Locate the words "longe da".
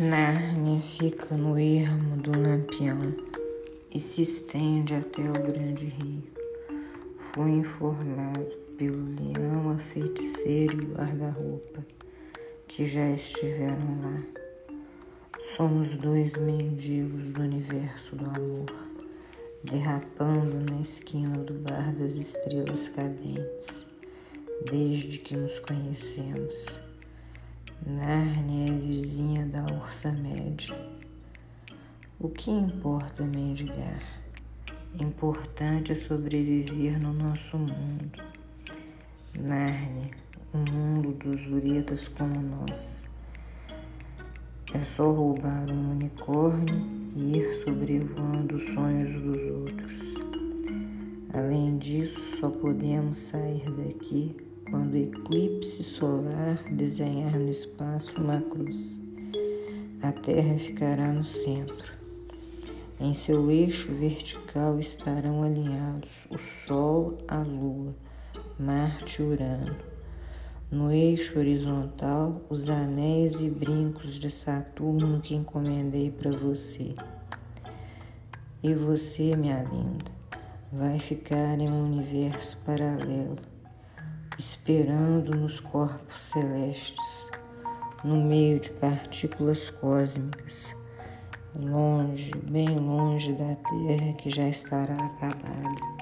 92.70-93.54